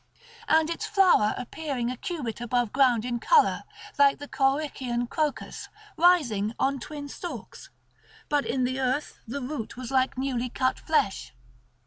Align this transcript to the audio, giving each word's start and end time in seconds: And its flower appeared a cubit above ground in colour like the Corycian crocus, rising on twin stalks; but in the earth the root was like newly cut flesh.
And 0.47 0.71
its 0.71 0.87
flower 0.87 1.35
appeared 1.37 1.91
a 1.91 1.95
cubit 1.95 2.41
above 2.41 2.73
ground 2.73 3.05
in 3.05 3.19
colour 3.19 3.61
like 3.99 4.17
the 4.17 4.27
Corycian 4.27 5.05
crocus, 5.07 5.69
rising 5.95 6.55
on 6.57 6.79
twin 6.79 7.07
stalks; 7.07 7.69
but 8.27 8.43
in 8.43 8.63
the 8.63 8.79
earth 8.79 9.19
the 9.27 9.41
root 9.43 9.77
was 9.77 9.91
like 9.91 10.17
newly 10.17 10.49
cut 10.49 10.79
flesh. 10.79 11.33